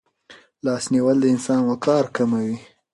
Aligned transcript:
لاس 0.65 0.83
نیول 0.93 1.17
د 1.21 1.25
انسان 1.33 1.59
وقار 1.69 2.03
کموي. 2.15 2.55